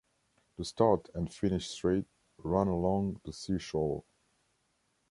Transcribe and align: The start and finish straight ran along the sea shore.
The 0.57 0.65
start 0.65 1.09
and 1.13 1.31
finish 1.31 1.69
straight 1.69 2.07
ran 2.39 2.65
along 2.65 3.21
the 3.23 3.31
sea 3.31 3.59
shore. 3.59 4.03